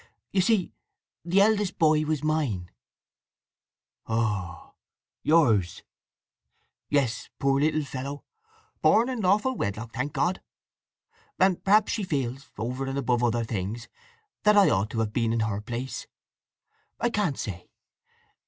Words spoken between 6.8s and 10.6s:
"Yes, poor little fellow—born in lawful wedlock, thank God.